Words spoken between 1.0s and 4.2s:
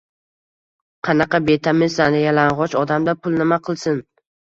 Qanaqa betamizsan, yalang’och odamda pul nima qilsin?